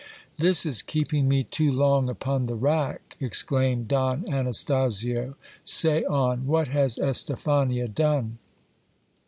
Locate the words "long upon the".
1.71-2.55